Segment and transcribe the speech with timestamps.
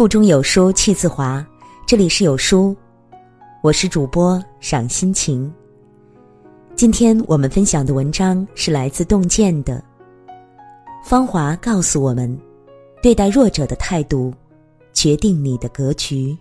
[0.00, 1.46] 腹中有书气自华，
[1.86, 2.74] 这里是有书，
[3.60, 5.52] 我是主播赏心情。
[6.74, 9.84] 今天我们分享的文章是来自洞见的。
[11.04, 12.34] 芳华告诉我们，
[13.02, 14.32] 对待弱者的态度，
[14.94, 16.34] 决定你的格局。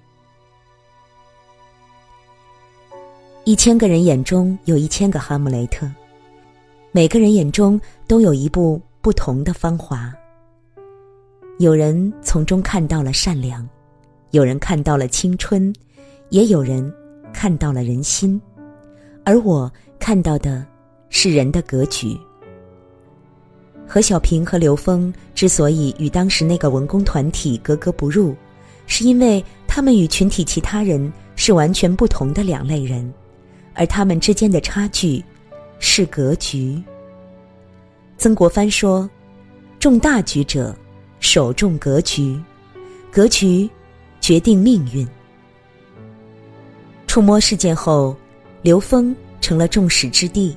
[3.43, 5.85] 一千个人眼中有一千个哈姆雷特，
[6.93, 10.15] 每个人眼中都有一部不同的芳华。
[11.59, 13.67] 有人从中看到了善良，
[14.31, 15.75] 有人看到了青春，
[16.29, 16.89] 也有人
[17.33, 18.41] 看到了人心，
[19.25, 19.69] 而我
[19.99, 20.65] 看到的
[21.09, 22.17] 是人的格局。
[23.85, 28.33] 何小平和刘峰之所以与当时那个文工团体格格不入，
[28.87, 33.13] 是因为他们与群体其他人是完全不同的两类人。
[33.73, 35.21] 而他们之间的差距，
[35.77, 36.81] 是格局。
[38.17, 39.09] 曾国藩说
[39.77, 40.73] ：“重大局者，
[41.19, 42.39] 首重格局，
[43.11, 43.69] 格局
[44.21, 45.07] 决定命运。”
[47.07, 48.15] 触摸事件后，
[48.61, 50.55] 刘峰成了众矢之的。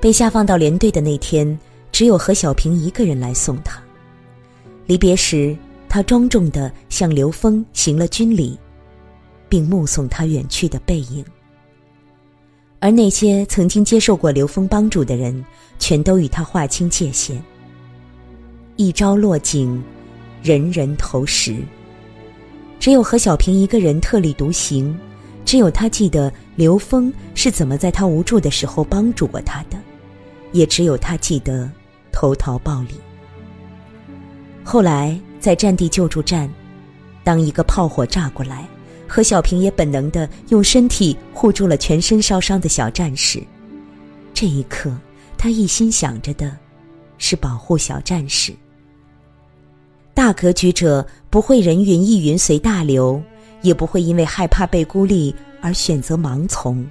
[0.00, 1.58] 被下放到连队的那天，
[1.92, 3.80] 只有何小平一个人来送他。
[4.86, 5.56] 离别时，
[5.88, 8.58] 他庄重的向刘峰行了军礼，
[9.48, 11.24] 并目送他远去的背影。
[12.80, 15.44] 而那些曾经接受过刘峰帮助的人，
[15.78, 17.40] 全都与他划清界限。
[18.76, 19.82] 一朝落井，
[20.42, 21.56] 人人投石。
[22.80, 24.98] 只有何小平一个人特立独行，
[25.44, 29.78] 只有他记得刘峰是怎么在他无助的时候帮助过他的，
[30.52, 31.70] 也只有他记得
[32.10, 32.94] 投桃报李。
[34.64, 36.50] 后来在战地救助站，
[37.22, 38.66] 当一个炮火炸过来。
[39.06, 43.42] 何小平也本能的用身体护住了全身烧伤的小战士。
[44.32, 44.90] 这一刻，
[45.36, 46.56] 他一心想着的，
[47.18, 48.54] 是保护小战士。
[50.14, 53.22] 大格局者不会人云亦云随大流，
[53.62, 56.86] 也不会因为害怕被孤立而选择盲从，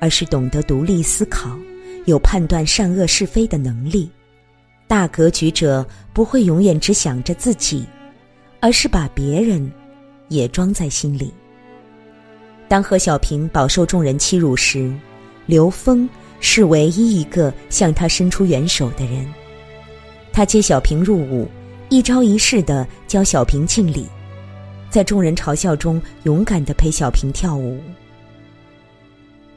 [0.00, 1.56] 而是懂得独立思考，
[2.04, 4.10] 有判断善恶是非的能力。
[4.86, 7.84] 大格局者不会永远只想着自己，
[8.60, 9.70] 而是把别人。
[10.28, 11.30] 也装在心里。
[12.66, 14.90] 当何小平饱受众人欺辱时，
[15.44, 16.08] 刘峰
[16.40, 19.30] 是唯一一个向他伸出援手的人。
[20.32, 21.46] 他接小平入伍，
[21.92, 24.06] 一招一式的教小平敬礼，
[24.88, 27.78] 在众人嘲笑中勇敢的陪小平跳舞。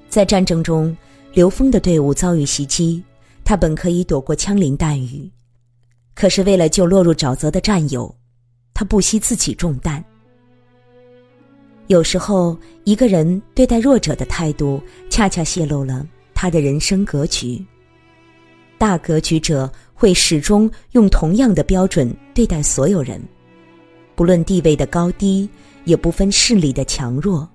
[0.10, 0.94] 在战争中，
[1.32, 3.02] 刘峰的队伍遭遇袭击，
[3.46, 5.32] 他本可以躲过枪林弹雨，
[6.14, 8.14] 可是为了救落入沼泽的战友，
[8.74, 10.04] 他不惜自己中弹。
[11.88, 17.66] 有时候，一个人对待弱者的态度，恰恰泄露了他的人生格局。
[18.78, 23.20] 大格局者会始终用同样的标准对待所有人，
[24.14, 25.50] 不论地位的高低，
[25.86, 27.50] 也不分势力的强弱。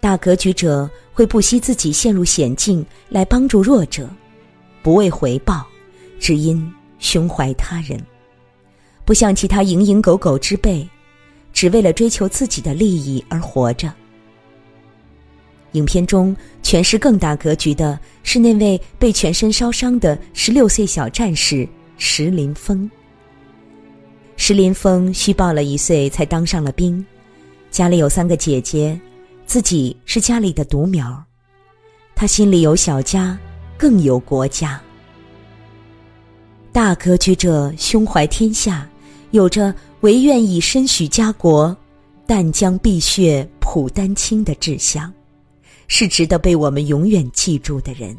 [0.00, 4.08] 大格局者会不惜自己陷入险境来帮助弱者，
[4.82, 5.64] 不为回报，
[6.18, 6.68] 只因
[6.98, 8.04] 胸怀他人，
[9.04, 10.88] 不像其他蝇营狗苟之辈。
[11.52, 13.92] 只为了追求自己的利益而活着。
[15.72, 22.90] 影片中诠释更大格局的是那位被全身烧伤的十六岁小战士石林峰。
[24.36, 27.04] 石林峰虚报了一岁才当上了兵，
[27.70, 28.98] 家里有三个姐姐，
[29.46, 31.22] 自己是家里的独苗。
[32.14, 33.38] 他心里有小家，
[33.76, 34.80] 更有国家。
[36.72, 38.88] 大格局者胸怀天下，
[39.30, 39.74] 有着。
[40.02, 41.76] 唯愿以身许家国，
[42.26, 45.14] 但将碧血谱丹青的志向，
[45.94, 48.16] 是值得被我们永远记住的人。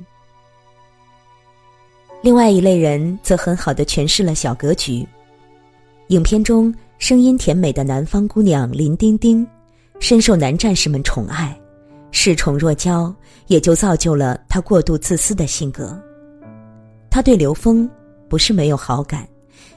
[2.22, 5.04] 另外一类人则很好的诠释了小格局。
[6.10, 9.46] 影片中声音甜美的南方姑娘林丁丁，
[10.00, 11.60] 深受男战士们宠爱，
[12.12, 13.12] 恃宠若骄，
[13.48, 16.00] 也就造就了她过度自私的性格。
[17.10, 17.90] 她对刘峰
[18.30, 19.28] 不是没有好感。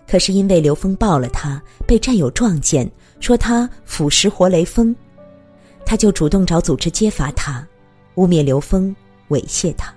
[0.07, 2.89] 可是因为刘峰抱了她，被战友撞见，
[3.21, 4.95] 说他腐蚀活雷锋，
[5.87, 7.67] 他就主动找组织揭发他，
[8.17, 8.95] 污蔑刘峰
[9.31, 9.95] 猥亵他。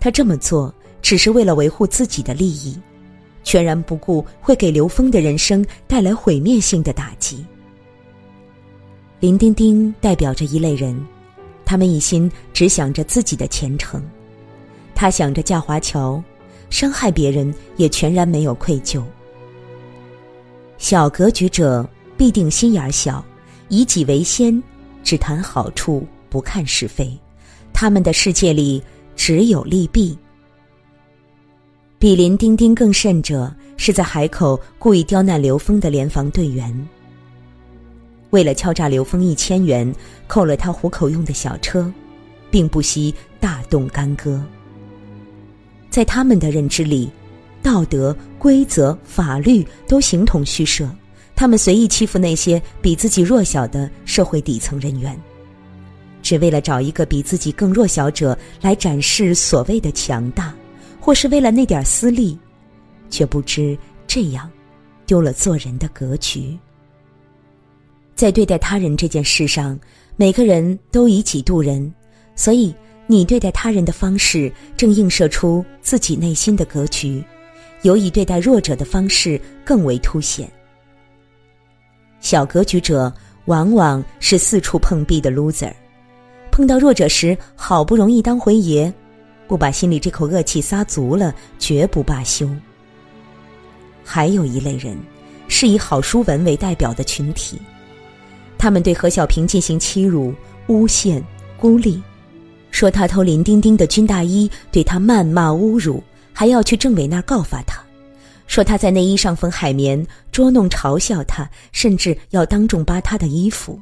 [0.00, 2.76] 他这么做只是为了维护自己的利益，
[3.44, 7.44] 全然不顾会给刘峰的人生带来毁灭性的打击。
[9.20, 11.00] 林丁丁代表着一类人，
[11.64, 14.02] 他们一心只想着自己的前程，
[14.94, 16.20] 他想着架华侨。
[16.70, 19.02] 伤害别人也全然没有愧疚。
[20.78, 21.84] 小格局者
[22.16, 23.24] 必定心眼小，
[23.68, 24.62] 以己为先，
[25.02, 27.18] 只谈好处，不看是非。
[27.72, 28.82] 他们的世界里
[29.14, 30.16] 只有利弊。
[31.98, 36.88] 比林丁丁更甚者，是在海口故意刁难刘峰的联防队员。
[38.30, 39.92] 为了敲诈刘峰一千元，
[40.26, 41.92] 扣了他糊口用的小车，
[42.50, 44.42] 并不惜大动干戈。
[45.90, 47.10] 在他们的认知里，
[47.62, 50.88] 道德、规则、法律都形同虚设，
[51.34, 55.20] 他们随意欺负那些比自己弱小的社会底层人员，
[56.30, 60.54] 只为了找一个比自己更弱小者来展示所谓的强大。
[61.00, 62.38] 或是为了那点私利，
[63.08, 64.48] 却不知这样
[65.06, 66.56] 丢了做人的格局。
[68.14, 69.76] 在对待他人这件事上，
[70.14, 71.92] 每个人都以己度人，
[72.36, 72.72] 所以
[73.08, 77.24] 你对待他人的方式正映射出自己内心的格局，
[77.82, 80.48] 尤以对待弱者的方式更为凸显。
[82.20, 83.12] 小格局者
[83.46, 85.72] 往往是四处碰壁的 loser，
[86.60, 88.92] 碰到弱者时好不容易当回爷。
[89.48, 92.46] 不把心里这口恶气撒足了，绝不罢休。
[94.04, 94.94] 还有一类人，
[95.48, 97.58] 是以郝淑文为代表的群体，
[98.58, 100.34] 他们对何小平进行欺辱、
[100.66, 101.24] 诬陷、
[101.56, 101.98] 孤立，
[102.70, 107.82] 说他偷林丁丁的军大衣，对他谩骂侮辱，还要去政委那儿告发他，
[108.46, 113.80] 说他在内衣上缝海绵，捉弄嘲笑他，甚至要当众扒他的衣服。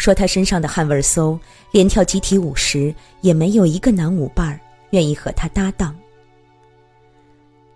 [0.00, 1.38] 说他身上的汗味馊，
[1.72, 4.58] 连跳集体舞时也没有一个男舞伴儿。
[4.92, 5.94] 愿意和他搭档。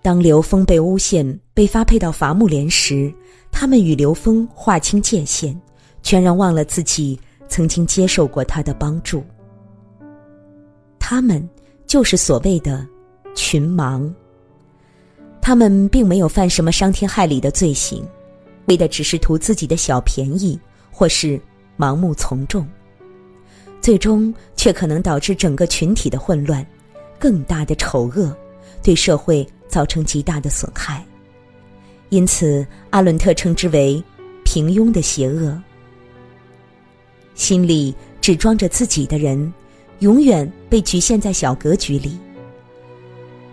[0.03, 3.13] 当刘峰被诬陷、被发配到伐木连时，
[3.53, 5.55] 他们与刘峰划清界限，
[6.03, 9.23] 全然忘了自己曾经接受过他的帮助。
[10.99, 11.47] 他们
[11.87, 12.85] 就是所谓的
[13.37, 14.13] “群盲”。
[15.41, 18.03] 他们并没有犯什么伤天害理的罪行，
[18.65, 20.59] 为的只是图自己的小便宜，
[20.91, 21.41] 或是
[21.77, 22.67] 盲目从众，
[23.81, 26.65] 最终却可能导致整个群体的混乱。
[27.19, 28.37] 更大的丑恶，
[28.83, 31.03] 对社会造成极大的损害，
[32.11, 34.03] 因此阿伦特称之为
[34.45, 35.59] “平庸的邪恶”。
[37.35, 39.51] 心里只装着自己的人，
[40.01, 42.19] 永远被局限在小格局里。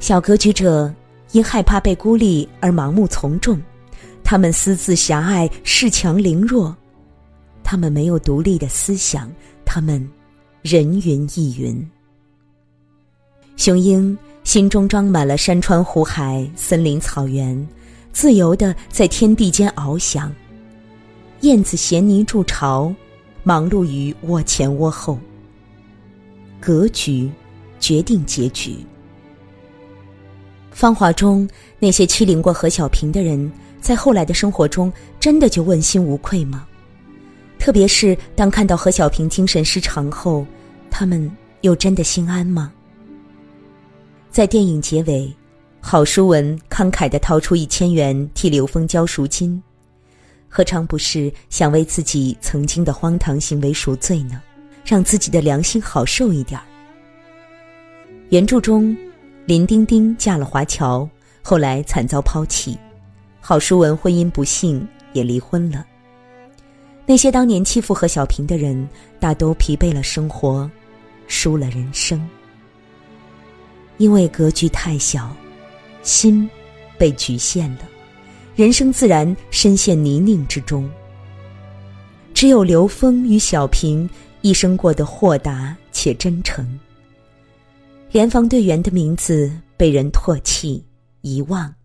[0.02, 0.94] 小格局者
[1.32, 3.62] 因害怕被孤立而盲目从众，
[4.22, 6.76] 他们私自狭隘，恃强凌弱，
[7.72, 9.32] 他们没有独立的思想，
[9.64, 10.06] 他们
[10.62, 11.90] 人云亦云。
[13.56, 17.66] 雄鹰心中装满了山川湖海、森林草原，
[18.12, 20.30] 自由的在天地间翱翔。
[21.44, 22.94] 燕子衔泥筑巢，
[23.42, 25.18] 忙碌于窝前窝后。
[26.60, 27.32] 格局
[27.80, 28.86] 决定结局。
[30.72, 34.92] 芳华中那些欺凌过何小平的人，在后来的生活中，
[35.22, 36.68] 真的就问心无愧吗？
[37.62, 40.44] 特别是当看到何小平精神失常后，
[40.90, 41.32] 他们
[41.62, 42.74] 又真的心安吗？
[44.32, 45.32] 在电影结尾，
[45.80, 49.62] 郝淑文慷慨地掏出一千元替刘峰交赎金，
[50.50, 54.42] 何尝不是想为自己曾经的荒唐行为赎罪呢？
[54.84, 56.66] 让自己的良心好受一点儿。
[58.30, 58.98] 原著中，
[59.46, 61.08] 林丁丁嫁了华侨，
[61.44, 62.76] 后来惨遭抛弃，
[63.40, 65.86] 郝淑文婚姻不幸也离婚了。
[67.12, 68.88] 那些当年欺负何小平的人，
[69.20, 70.72] 大都疲惫了生活，
[71.28, 72.26] 输了人生。
[73.98, 75.36] 因为格局太小，
[76.04, 76.50] 心
[76.98, 77.80] 被局限了，
[78.56, 80.90] 人生自然深陷泥泞之中。
[82.34, 86.66] 只有刘峰与小平一生过得豁达且真诚。
[88.14, 90.82] 联防队员的名字被人唾弃
[91.24, 91.76] 遗忘，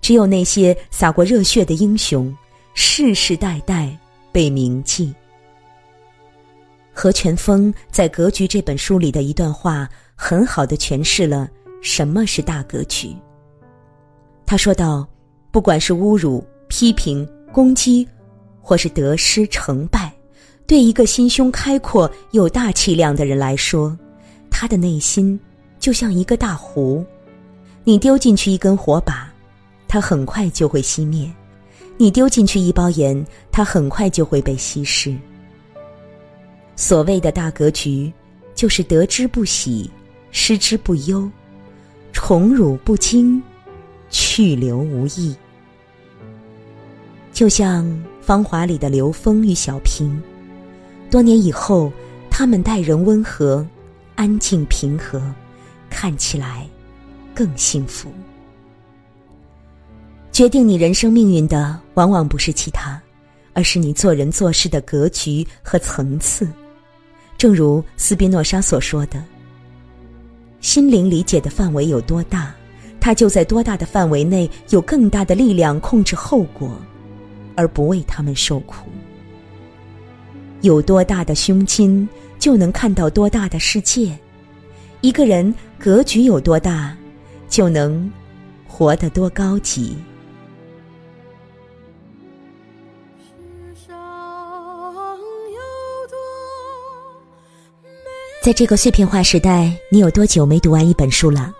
[0.00, 2.36] 只有那些洒过热血的英雄，
[2.74, 3.96] 世世代代
[4.32, 5.14] 被铭记。
[6.92, 9.88] 何全峰在《格局》这本书里的一段话。
[10.20, 11.48] 很好的诠释了
[11.80, 13.14] 什么是大格局。
[14.44, 15.06] 他说道
[15.52, 18.06] ：“不管是侮辱、批评、攻击，
[18.60, 20.12] 或是得失成败，
[20.66, 23.96] 对一个心胸开阔、有大气量的人来说，
[24.50, 25.38] 他的内心
[25.78, 27.04] 就像一个大湖，
[27.84, 29.32] 你丢进去一根火把，
[29.86, 31.32] 它很快就会熄灭；
[31.98, 35.14] 你丢进去一包盐，它很快就会被稀释。
[36.74, 38.10] 所谓的大格局，
[38.54, 39.90] 就是得之不喜。”
[40.30, 41.28] 失之不忧，
[42.12, 43.42] 宠辱不惊，
[44.10, 45.34] 去留无意。
[47.32, 47.86] 就像
[48.20, 50.22] 《芳华》里的刘峰与小平，
[51.10, 51.90] 多年以后，
[52.30, 53.66] 他们待人温和、
[54.16, 55.18] 安静平和，
[55.88, 56.68] 看起来
[57.34, 58.12] 更幸福。
[60.38, 63.02] 决定你人生命运的，往往不是其他，
[63.54, 66.46] 而是你做人做事的格局和层次。
[67.36, 69.20] 正如斯宾诺莎所说的。
[70.60, 72.54] 心灵理解的范围有多大，
[73.00, 76.70] 他就在多大的范围内有更大的力量控制后果，
[77.56, 78.88] 而不为他们受苦。
[80.60, 84.16] 有多大的胸襟，就能看到多大的世界。
[85.00, 86.96] 一个人格局有多大，
[87.48, 88.08] 就能
[88.68, 89.96] 活得多高级。
[98.48, 101.52] 在这个碎片化时代，你有多久没读完一本书了？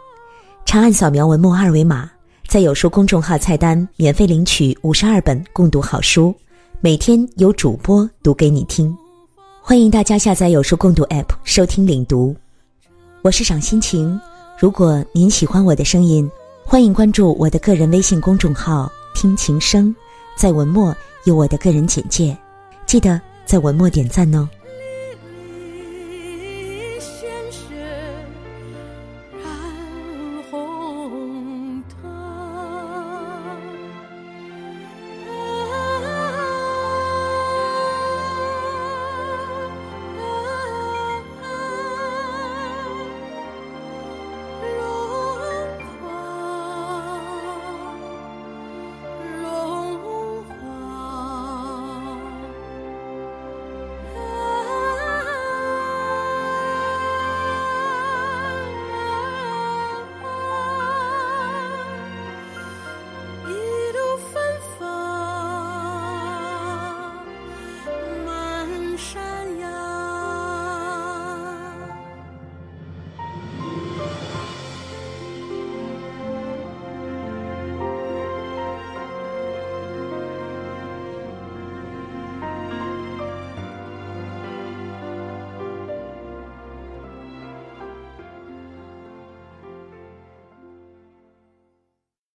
[0.65, 2.11] 长按扫描文末二维码，
[2.49, 6.35] 在有书公众号菜单免费领取五十二本共读好书，
[6.81, 8.97] 每天有主播读给你听。
[9.61, 12.35] 欢迎大家下载有书共读 App 收听领读。
[13.21, 14.19] 我是赏心情，
[14.59, 16.27] 如果您喜欢我的声音，
[16.65, 19.95] 欢迎关注我的个人微信公众号“听情声”，
[20.39, 22.35] 在文末有我的个人简介，
[22.87, 24.49] 记得在文末点赞哦。